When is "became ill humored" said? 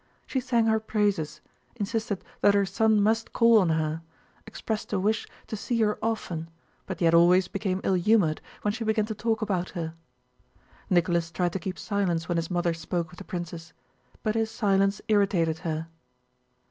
7.47-8.41